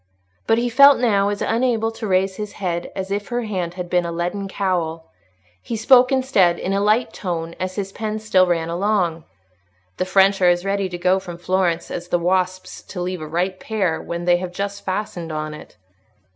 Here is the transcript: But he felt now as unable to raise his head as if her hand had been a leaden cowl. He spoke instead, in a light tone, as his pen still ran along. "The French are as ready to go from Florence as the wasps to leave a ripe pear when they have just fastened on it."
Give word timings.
But 0.47 0.57
he 0.57 0.67
felt 0.67 0.97
now 0.97 1.29
as 1.29 1.43
unable 1.43 1.91
to 1.91 2.07
raise 2.07 2.37
his 2.37 2.53
head 2.53 2.91
as 2.95 3.11
if 3.11 3.27
her 3.27 3.43
hand 3.43 3.75
had 3.75 3.87
been 3.87 4.03
a 4.03 4.11
leaden 4.11 4.47
cowl. 4.47 5.11
He 5.61 5.75
spoke 5.75 6.11
instead, 6.11 6.57
in 6.57 6.73
a 6.73 6.81
light 6.81 7.13
tone, 7.13 7.53
as 7.59 7.75
his 7.75 7.91
pen 7.91 8.17
still 8.17 8.47
ran 8.47 8.67
along. 8.67 9.25
"The 9.97 10.05
French 10.05 10.41
are 10.41 10.49
as 10.49 10.65
ready 10.65 10.89
to 10.89 10.97
go 10.97 11.19
from 11.19 11.37
Florence 11.37 11.91
as 11.91 12.07
the 12.07 12.17
wasps 12.17 12.81
to 12.81 12.99
leave 12.99 13.21
a 13.21 13.27
ripe 13.27 13.59
pear 13.59 14.01
when 14.01 14.25
they 14.25 14.37
have 14.37 14.51
just 14.53 14.83
fastened 14.83 15.31
on 15.31 15.53
it." 15.53 15.77